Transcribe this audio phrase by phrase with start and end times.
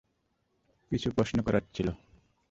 [0.91, 1.87] কিছু প্রশ্ন করার ছিল।